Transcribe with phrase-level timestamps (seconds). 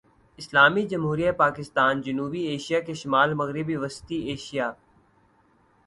[0.39, 4.71] اسلامی جمہوریہ پاکستان جنوبی ایشیا کے شمال مغرب وسطی ایشیا